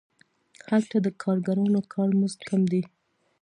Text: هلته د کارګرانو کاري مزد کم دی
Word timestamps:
هلته 0.69 0.95
د 1.05 1.07
کارګرانو 1.21 1.79
کاري 1.93 2.13
مزد 2.21 2.39
کم 2.49 2.61
دی 2.71 2.81